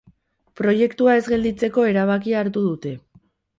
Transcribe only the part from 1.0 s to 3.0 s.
ez gelditzeko erabakia hartu dute.